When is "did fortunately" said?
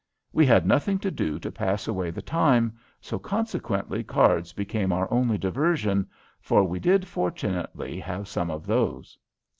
6.79-7.99